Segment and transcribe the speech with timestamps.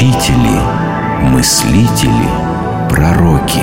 [0.00, 2.30] учители, мыслители,
[2.88, 3.60] пророки.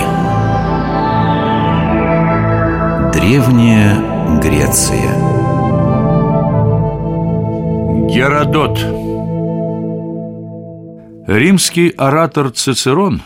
[3.12, 5.16] Древняя Греция
[8.08, 8.78] Геродот
[11.28, 13.24] Римский оратор Цицерон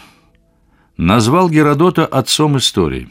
[0.95, 3.09] назвал Геродота отцом истории.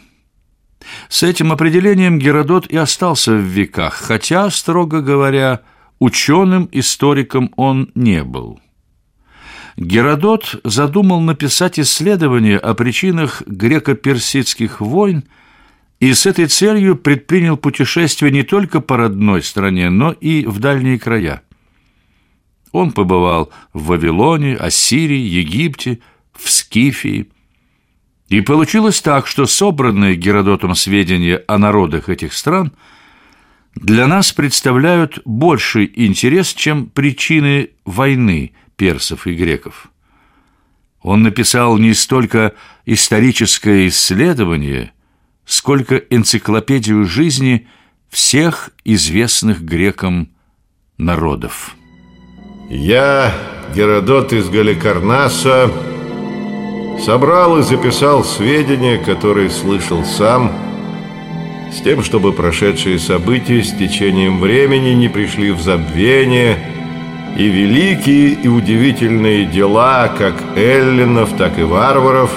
[1.11, 5.61] С этим определением Геродот и остался в веках, хотя, строго говоря,
[5.99, 8.61] ученым-историком он не был.
[9.81, 15.25] Геродот задумал написать исследование о причинах греко-персидских войн
[16.01, 20.99] и с этой целью предпринял путешествие не только по родной стране, но и в дальние
[20.99, 21.43] края.
[22.73, 26.01] Он побывал в Вавилоне, Ассирии, Египте,
[26.35, 27.31] в Скифии.
[28.29, 32.73] И получилось так, что собранные Геродотом сведения о народах этих стран
[33.75, 39.91] для нас представляют больший интерес, чем причины войны персов и греков.
[41.03, 42.55] Он написал не столько
[42.87, 44.93] историческое исследование,
[45.45, 47.69] сколько энциклопедию жизни
[48.09, 50.31] всех известных грекам
[50.97, 51.77] народов.
[52.71, 53.35] Я,
[53.75, 55.71] Геродот из Галикарнаса,
[57.05, 60.51] собрал и записал сведения, которые слышал сам,
[61.71, 66.70] с тем, чтобы прошедшие события с течением времени не пришли в забвение,
[67.41, 72.31] и великие и удивительные дела, как эллинов, так и варваров,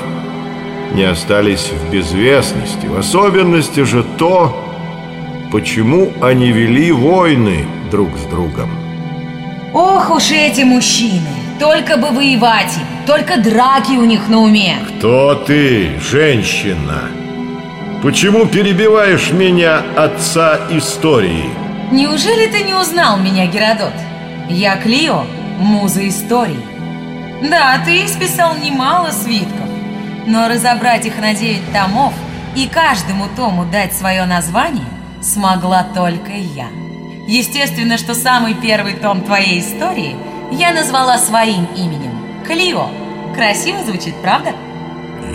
[0.93, 2.85] не остались в безвестности.
[2.85, 4.73] В особенности же то,
[5.51, 8.69] почему они вели войны друг с другом.
[9.73, 11.27] Ох уж эти мужчины!
[11.59, 17.09] Только бы воевать им, только драки у них на уме Кто ты, женщина?
[18.01, 21.49] Почему перебиваешь меня, отца истории?
[21.91, 23.93] Неужели ты не узнал меня, Геродот?
[24.49, 25.25] Я Клио,
[25.59, 26.59] муза истории
[27.49, 29.69] Да, ты исписал немало свитков
[30.27, 32.13] Но разобрать их на девять томов
[32.55, 34.85] И каждому тому дать свое название
[35.21, 36.67] Смогла только я
[37.27, 40.15] Естественно, что самый первый том твоей истории
[40.51, 42.11] я назвала своим именем–
[42.45, 42.89] Клио.
[43.33, 44.51] Красиво звучит, правда?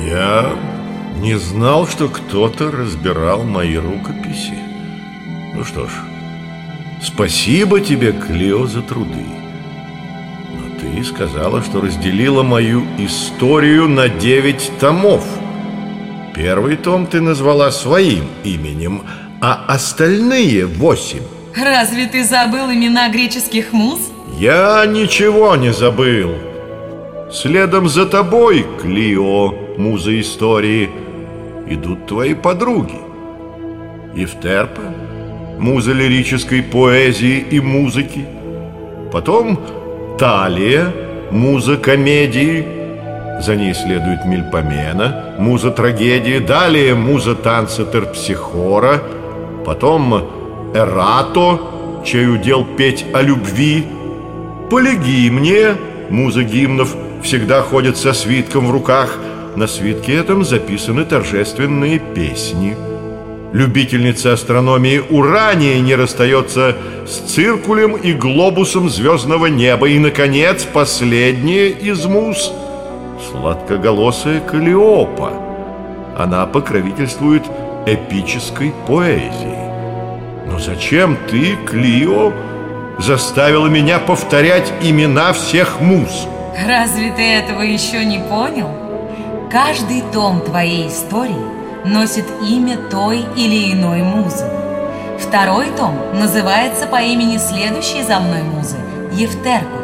[0.06, 0.52] Я
[1.16, 4.58] не знал, что кто-то разбирал мои рукописи.
[5.54, 5.90] Ну что ж,
[7.02, 9.24] спасибо тебе, Клио, за труды.
[10.54, 15.24] Но ты сказала, что разделила мою историю на девять томов.
[16.34, 19.02] Первый том ты назвала своим именем,
[19.40, 21.22] а остальные восемь
[21.56, 23.98] Разве ты забыл имена греческих муз?
[24.38, 26.34] Я ничего не забыл.
[27.32, 30.90] Следом за тобой, Клио, муза истории,
[31.66, 33.00] идут твои подруги.
[34.14, 34.82] Евтерпа,
[35.58, 38.24] муза лирической поэзии и музыки.
[39.12, 39.58] Потом
[40.18, 40.92] Талия,
[41.30, 42.64] муза комедии.
[43.40, 46.38] За ней следует Мельпомена, муза трагедии.
[46.38, 49.02] Далее муза танца Терпсихора.
[49.64, 51.60] Потом Эрато,
[52.04, 53.86] чей удел петь о любви,
[54.70, 55.76] Полигимния,
[56.10, 59.16] муза гимнов, всегда ходит со свитком в руках.
[59.56, 62.87] На свитке этом записаны торжественные песни.
[63.52, 66.76] Любительница астрономии Урания не расстается
[67.06, 69.88] с циркулем и глобусом звездного неба.
[69.88, 72.52] И, наконец, последняя из муз–
[73.30, 75.32] сладкоголосая Калиопа.
[76.18, 77.44] Она покровительствует
[77.86, 79.68] эпической поэзии.
[80.46, 82.32] Но зачем ты, Клио,
[82.98, 86.26] заставила меня повторять имена всех муз?
[86.66, 88.68] Разве ты этого еще не понял?
[89.50, 91.57] Каждый том твоей истории
[91.88, 94.44] носит имя той или иной музы.
[95.18, 98.76] Второй том называется по имени следующей за мной музы–
[99.12, 99.78] Евтерпа.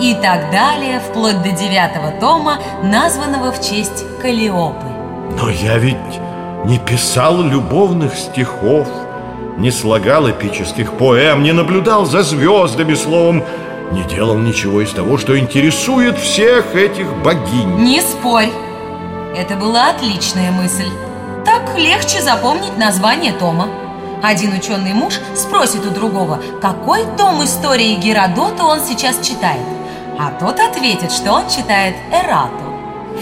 [0.00, 4.86] И так далее, вплоть до девятого тома, названного в честь Калиопы.
[5.40, 5.96] Но я ведь
[6.64, 8.88] не писал любовных стихов–
[9.58, 13.44] не слагал эпических поэм, не наблюдал за звездами, словом,
[13.90, 17.76] не делал ничего из того, что интересует всех этих богинь.
[17.78, 18.50] Не спорь.
[19.36, 20.88] Это была отличная мысль.
[21.48, 23.70] Так легче запомнить название тома.
[24.22, 29.66] Один ученый муж спросит у другого, какой том истории Геродота он сейчас читает.
[30.18, 32.52] А тот ответит, что он читает Эрату.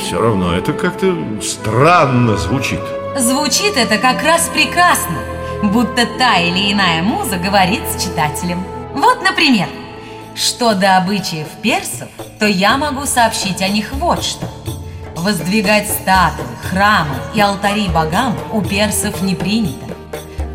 [0.00, 2.81] Все равно это как-то странно звучит.
[3.17, 5.19] Звучит это как раз прекрасно
[5.62, 8.64] будто та или иная муза говорит с читателем.
[8.93, 9.69] Вот, например,
[10.34, 12.08] что до обычаев персов,
[12.40, 14.49] то я могу сообщить о них вот что.
[15.26, 19.93] Воздвигать статуи, храмы и алтари богам у персов не принято.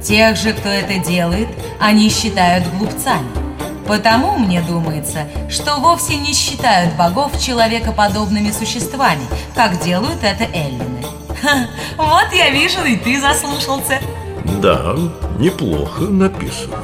[0.02, 3.28] Тех же, кто это делает, они считают глупцами.
[3.86, 9.26] Потому мне думается, что вовсе не считают богов человекоподобными существами,
[9.56, 11.04] как делают это эллины.
[11.42, 14.00] Ха, вот я вижу, и ты заслушался.
[14.62, 14.96] Да,
[15.38, 16.78] неплохо написано.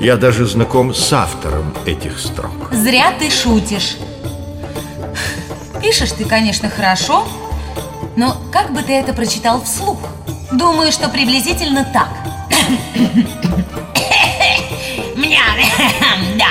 [0.00, 2.72] Я даже знаком с автором этих строк.
[2.72, 3.98] Зря ты шутишь.
[5.84, 7.28] Пишешь ты, конечно, хорошо,
[8.16, 9.98] но как бы ты это прочитал вслух?
[10.50, 12.08] Думаю, что приблизительно так.
[15.14, 15.42] Меня,
[16.38, 16.46] да.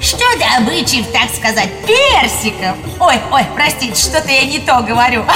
[0.00, 2.76] Что добычев, так сказать, персиков?
[2.98, 5.22] Ой, ой, простите, что-то я не то говорю.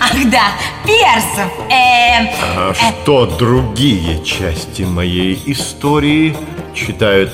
[0.00, 0.52] Ах, да,
[0.86, 1.50] персов.
[1.70, 6.36] Эм, А что другие части моей истории
[6.72, 7.32] читают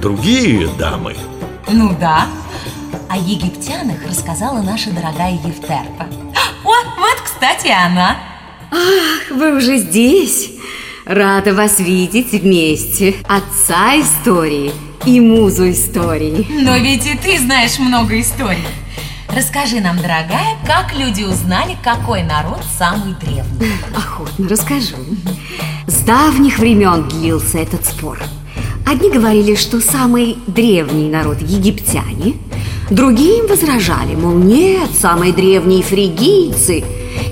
[0.00, 1.16] другие дамы?
[1.66, 2.28] Ну да.
[3.08, 6.06] О египтянах рассказала наша дорогая Евтерпа.
[6.64, 6.68] О,
[6.98, 8.18] вот, кстати, она.
[8.70, 10.50] Ах, вы уже здесь.
[11.06, 13.14] Рада вас видеть вместе.
[13.26, 14.72] Отца истории
[15.06, 16.46] и музу истории.
[16.50, 18.66] Но ведь и ты знаешь много историй.
[19.34, 23.72] Расскажи нам, дорогая, как люди узнали, какой народ самый древний.
[23.96, 24.96] Охотно расскажу.
[25.86, 28.18] С давних времен длился этот спор.
[28.86, 32.36] Одни говорили, что самый древний народ египтяне,
[32.90, 36.84] другие им возражали, мол, нет, самые древние фригийцы.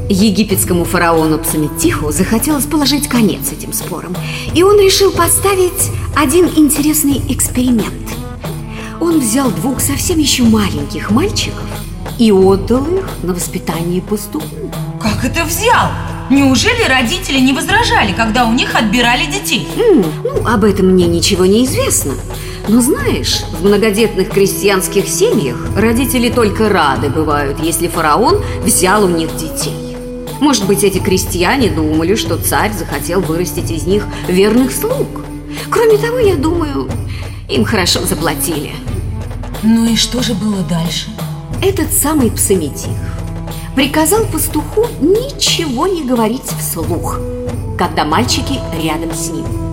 [0.09, 4.17] Египетскому фараону Псаметиху захотелось положить конец этим спорам,
[4.55, 7.93] и он решил поставить один интересный эксперимент.
[9.01, 11.65] Он взял двух совсем еще маленьких мальчиков
[12.19, 14.71] и отдал их на воспитание пастуху.
[15.01, 15.89] Как это взял?
[16.31, 19.67] Неужели родители не возражали, когда у них отбирали детей?
[19.77, 22.15] М, Ну, об этом мне ничего не известно.
[22.69, 29.37] Но знаешь, в многодетных крестьянских семьях родители только рады бывают, если фараон взял у них
[29.37, 29.97] детей.
[30.41, 35.07] Может быть, эти крестьяне думали, что царь захотел вырастить из них верных слуг.
[35.71, 36.91] Кроме того, я думаю,
[37.49, 38.73] им хорошо заплатили.
[39.63, 41.09] Ну и что же было дальше?
[41.63, 42.91] Этот самый Псаметих
[43.75, 47.21] приказал пастуху ничего не говорить вслух,
[47.79, 49.66] когда мальчики рядом с ним.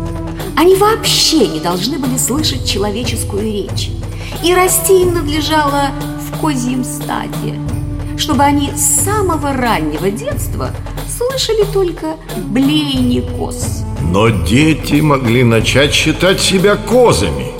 [0.55, 3.89] Они вообще не должны были слышать человеческую речь,
[4.43, 5.89] и расти им надлежало
[6.19, 7.59] в козьем стаде,
[8.17, 10.71] чтобы они с самого раннего детства
[11.07, 13.83] слышали только блеяние коз.
[14.11, 17.53] Но дети могли начать считать себя козами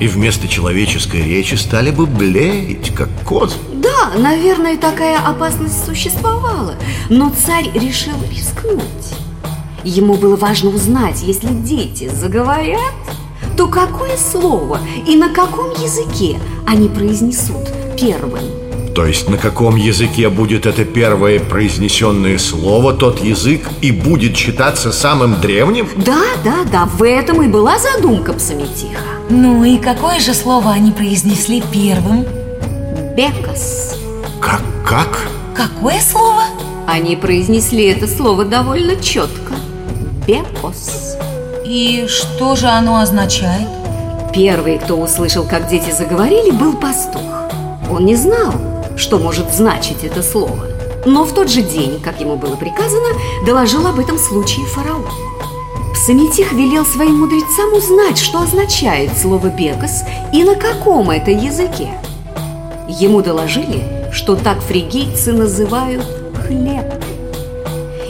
[0.00, 6.76] И вместо человеческой речи стали бы блеять, как козы Да, наверное, такая опасность существовала,
[7.10, 8.82] но царь решил рискнуть.
[9.88, 12.92] Ему было важно узнать, если дети заговорят,
[13.56, 18.42] то какое слово и на каком языке они произнесут первым.
[18.94, 24.92] То есть на каком языке будет это первое произнесенное слово, тот язык и будет считаться
[24.92, 25.88] самым древним?
[25.96, 29.00] Да, да, да, в этом и была задумка Псаметиха.
[29.30, 32.26] Ну и какое же слово они произнесли первым?
[33.16, 33.96] Бекас.
[34.38, 35.18] Как, как?
[35.54, 36.42] Какое слово?
[36.86, 39.47] Они произнесли это слово довольно четко.
[40.28, 41.16] Бекос.
[41.64, 43.66] И что же оно означает?
[44.30, 47.22] Первый, кто услышал, как дети заговорили, был пастух.
[47.90, 48.52] Он не знал,
[48.98, 50.66] что может значить это слово.
[51.06, 53.08] Но в тот же день, как ему было приказано,
[53.46, 55.06] доложил об этом случае фараон.
[55.94, 61.88] Псаметих велел своим мудрецам узнать, что означает слово «бекас» и на каком это языке.
[62.86, 66.04] Ему доложили, что так фригийцы называют
[66.46, 66.84] хлеб.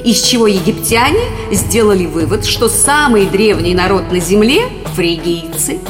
[0.09, 1.21] Из чего египтяне
[1.53, 4.63] сделали вывод, что самый древний народ на земле–
[4.97, 5.81] фригийцы,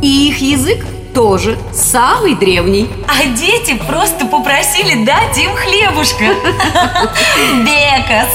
[0.00, 2.88] и их язык тоже самый древний.
[3.08, 6.24] А дети просто попросили дать им хлебушка.
[7.66, 8.28] Бекас.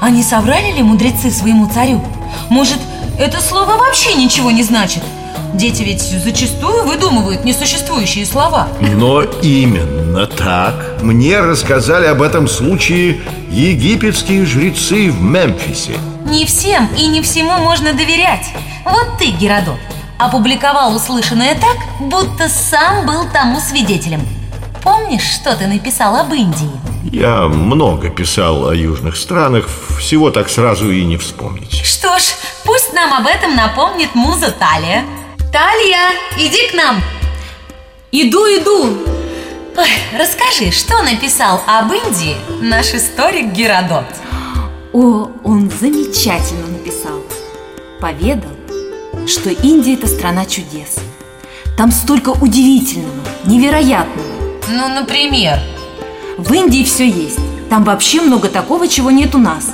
[0.00, 2.04] А не соврали ли мудрецы своему царю?
[2.48, 2.80] Может,
[3.20, 5.04] это слово вообще ничего не значит?
[5.54, 8.68] Дети ведь зачастую выдумывают несуществующие слова.
[8.80, 15.94] Но именно так мне рассказали об этом случае египетские жрецы в Мемфисе
[16.26, 18.46] Не всем и не всему можно доверять.
[18.84, 19.78] Вот ты, Геродот,
[20.18, 21.76] опубликовал услышанное так,
[22.08, 24.20] будто сам был тому свидетелем.
[24.82, 26.70] Помнишь, что ты написал об Индии?
[27.04, 29.66] Я много писал о южных странах,
[29.98, 32.22] всего так сразу и не вспомнить Что ж,
[32.64, 35.04] пусть нам об этом напомнит муза Талия.
[35.52, 37.02] Талия, иди к нам.
[38.12, 38.96] Иду, иду.
[39.76, 44.04] Ой, расскажи, что написал об Индии наш историк Геродот?
[44.92, 47.24] О, он замечательно написал.
[48.00, 48.52] Поведал,
[49.26, 50.98] что Индия– это страна чудес.
[51.76, 53.12] Там столько удивительного,
[53.44, 54.60] невероятного.
[54.68, 55.58] Ну, например,
[56.38, 57.38] В Индии все есть.
[57.68, 59.72] Там вообще много такого, чего нет у нас.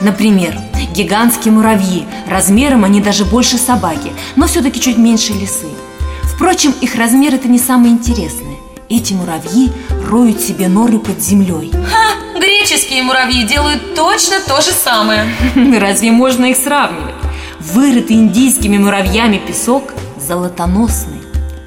[0.00, 0.56] Например,
[0.94, 2.06] Гигантские муравьи.
[2.28, 5.68] Размером они даже больше собаки, но все-таки чуть меньше лисы.
[6.34, 8.56] Впрочем, их размер это не самое интересное.
[8.88, 9.70] Эти муравьи
[10.08, 11.70] роют себе норы под землей.
[11.72, 12.38] Ха!
[12.38, 15.26] Греческие муравьи делают точно то же самое.
[15.78, 17.14] Разве можно их сравнивать?
[17.60, 21.20] Вырытый индийскими муравьями песок золотоносный.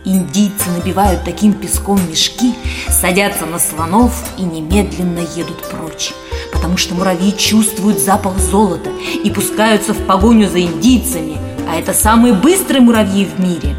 [0.06, 2.56] Индийцы набивают таким песком мешки,
[2.90, 6.12] садятся на слонов и немедленно едут прочь
[6.54, 8.90] потому что муравьи чувствуют запах золота
[9.24, 13.76] и пускаются в погоню за индийцами, а это самые быстрые муравьи в мире.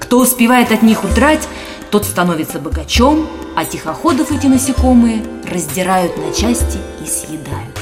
[0.00, 1.48] Кто успевает от них удрать,
[1.90, 7.78] тот становится богачом, а тихоходов эти насекомые раздирают на части и съедают.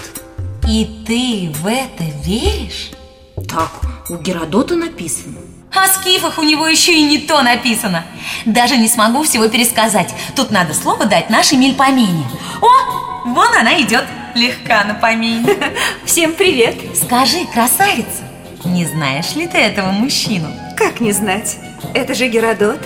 [0.68, 2.92] И ты в это веришь?
[3.48, 3.70] Так,
[4.08, 5.38] у Геродота написано.
[5.74, 8.04] О скифах у него еще и не то написано.
[8.44, 10.14] Даже не смогу всего пересказать.
[10.36, 12.24] Тут надо слово дать нашей мельпомене.
[12.60, 15.56] О, Вон она идет, легка на помине
[16.04, 18.22] Всем привет Скажи, красавица,
[18.64, 20.48] не знаешь ли ты этого мужчину?
[20.76, 21.56] Как не знать?
[21.94, 22.80] Это же Геродот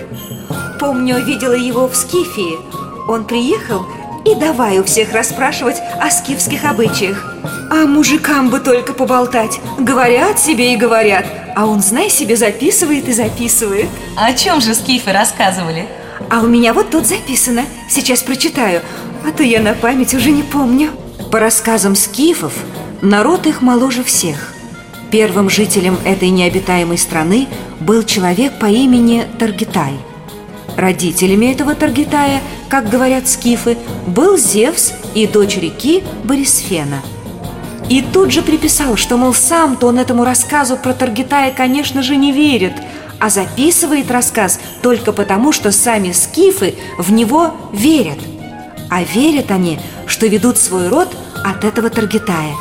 [0.78, 2.58] Помню, видела его в Скифии
[3.08, 3.86] Он приехал
[4.26, 7.34] и давай у всех расспрашивать о скифских обычаях
[7.70, 13.12] А мужикам бы только поболтать Говорят себе и говорят А он, знай себе, записывает и
[13.12, 13.88] записывает.
[14.16, 15.88] О чем же скифы рассказывали?
[16.30, 17.64] А у меня вот тут записано.
[17.88, 18.82] Сейчас прочитаю
[19.26, 20.90] а то я на память уже не помню.
[21.32, 22.52] По рассказам скифов,
[23.02, 24.52] народ их моложе всех.
[25.10, 27.48] Первым жителем этой необитаемой страны
[27.80, 29.94] был человек по имени Таргитай.
[30.76, 37.02] Родителями этого Таргитая, как говорят скифы, был Зевс и дочь реки Борисфена
[37.88, 42.32] И тут же приписал, что, мол, сам-то он этому рассказу про Таргитая, конечно же, не
[42.32, 42.74] верит
[43.18, 48.18] а записывает рассказ только потому, что сами скифы в него верят–
[48.90, 51.08] а верят они, что ведут свой род
[51.44, 52.54] от этого Таргитая.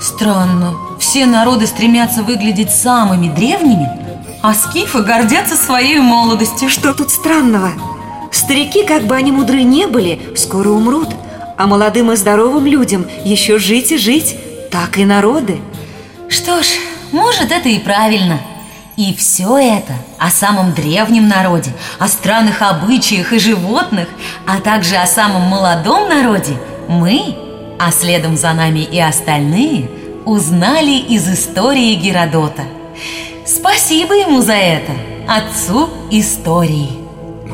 [0.00, 3.86] Странно, все народы стремятся выглядеть самыми древними
[4.42, 6.70] А скифы гордятся своей молодостью.
[6.70, 7.72] Что тут странного?
[8.32, 11.08] Старики, как бы они мудры не были, скоро умрут
[11.58, 14.36] А молодым и здоровым людям еще жить и жить
[14.70, 15.60] Так и народы
[16.28, 16.66] Что ж,
[17.12, 18.40] может это и правильно
[19.00, 24.08] и все это о самом древнем народе, о странных обычаях и животных,
[24.46, 27.34] а также о самом молодом народе мы,
[27.78, 29.90] а следом за нами и остальные,
[30.26, 32.64] узнали из истории Геродота.
[33.46, 34.92] Спасибо ему за это,
[35.26, 36.90] отцу истории.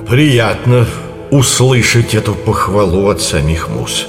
[0.08, 0.84] Приятно
[1.30, 4.08] услышать эту похвалу от самих мус.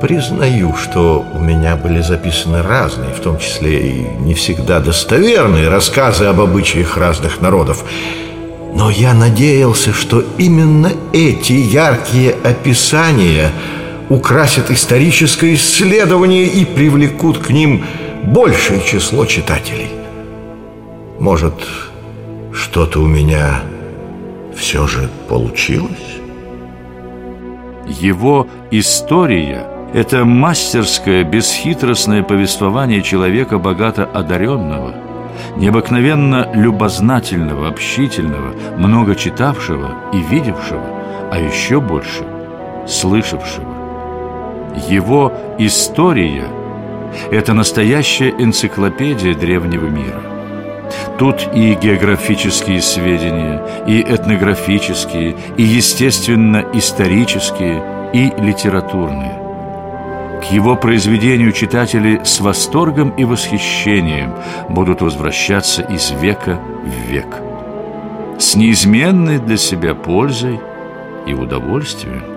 [0.00, 6.26] Признаю, что у меня были записаны разные, в том числе и не всегда достоверные рассказы
[6.26, 7.82] об обычаях разных народов.
[8.74, 13.52] Но я надеялся, что именно эти яркие описания
[14.10, 17.82] украсят историческое исследование и привлекут к ним
[18.22, 19.88] большее число читателей.
[21.18, 21.54] Может,
[22.52, 23.62] что-то у меня
[24.54, 26.20] все же получилось?
[27.88, 34.94] Его история– это мастерское, бесхитростное повествование человека богато одаренного,
[35.56, 40.82] необыкновенно любознательного, общительного, много читавшего и видевшего,
[41.32, 42.26] а еще больше
[42.86, 43.74] слышавшего.
[44.86, 46.44] Его история–
[47.30, 50.20] это настоящая энциклопедия древнего мира.
[51.18, 59.40] Тут и географические сведения, и этнографические, и естественно-исторические, и литературные–
[60.50, 64.34] его произведению читатели с восторгом и восхищением
[64.68, 67.26] будут возвращаться из века в век
[68.38, 70.60] с неизменной для себя пользой
[71.26, 72.35] и удовольствием.